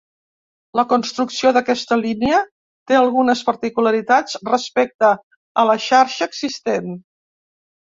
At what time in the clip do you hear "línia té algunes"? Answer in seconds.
1.99-3.45